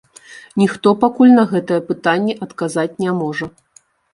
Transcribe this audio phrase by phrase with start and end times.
[0.61, 3.45] Ніхто пакуль на гэтае пытанне адказаць не можа.